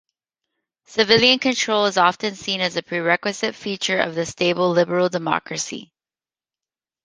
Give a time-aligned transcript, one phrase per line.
[0.85, 5.93] Civilian control is often seen as a prerequisite feature of a stable liberal democracy.